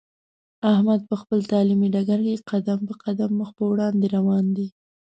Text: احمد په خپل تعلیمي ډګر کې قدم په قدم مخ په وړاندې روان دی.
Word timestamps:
احمد 0.71 0.99
په 1.09 1.15
خپل 1.21 1.39
تعلیمي 1.51 1.87
ډګر 1.93 2.19
کې 2.25 2.43
قدم 2.51 2.79
په 2.87 2.93
قدم 3.03 3.29
مخ 3.39 3.49
په 3.57 3.63
وړاندې 3.71 4.05
روان 4.15 4.45
دی. 4.55 4.67